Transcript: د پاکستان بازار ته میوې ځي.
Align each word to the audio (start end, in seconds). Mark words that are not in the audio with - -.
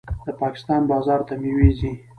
د 0.25 0.27
پاکستان 0.41 0.81
بازار 0.91 1.21
ته 1.27 1.33
میوې 1.41 1.69
ځي. 1.79 1.91